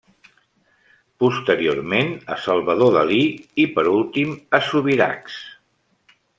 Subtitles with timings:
[1.23, 3.21] Posteriorment a Salvador Dalí
[3.65, 5.41] i, per últim, a Subirachs.